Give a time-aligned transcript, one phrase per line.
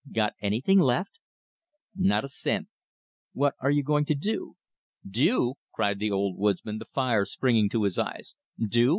[0.11, 1.19] "Got anything left?"
[1.95, 2.69] "Not a cent."
[3.33, 4.55] "What are you going to do?"
[5.07, 8.21] "Do!" cried the old woodsman, the fire springing to his eye.
[8.57, 8.89] "Do!